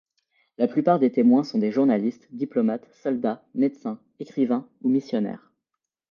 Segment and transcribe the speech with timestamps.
[0.57, 5.51] La plupart des témoins sont des journalistes, diplomates, soldats, médecins, écrivains ou missionnaires.